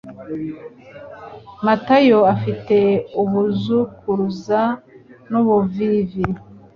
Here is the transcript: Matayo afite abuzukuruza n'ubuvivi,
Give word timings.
Matayo 1.65 2.19
afite 2.33 2.77
abuzukuruza 3.21 4.61
n'ubuvivi, 5.29 6.23